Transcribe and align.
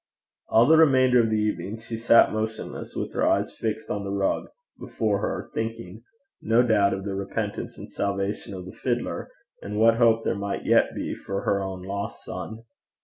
All 0.49 0.65
the 0.65 0.77
remainder 0.77 1.19
of 1.19 1.29
the 1.29 1.35
evening 1.37 1.77
she 1.79 1.95
sat 1.95 2.33
motionless, 2.33 2.95
with 2.95 3.13
her 3.13 3.23
eyes 3.27 3.53
fixed 3.55 3.91
on 3.91 4.03
the 4.03 4.09
rug 4.09 4.47
before 4.79 5.19
her, 5.21 5.51
thinking, 5.53 6.01
no 6.41 6.63
doubt, 6.63 6.95
of 6.95 7.03
the 7.03 7.13
repentance 7.13 7.77
and 7.77 7.91
salvation 7.91 8.55
of 8.55 8.65
the 8.65 8.71
fiddler, 8.73 9.29
and 9.61 9.79
what 9.79 9.97
hope 9.97 10.23
there 10.23 10.33
might 10.33 10.65
yet 10.65 10.95
be 10.95 11.13
for 11.13 11.41
her 11.43 11.61
own 11.61 11.83
lost 11.83 12.25
son. 12.25 12.63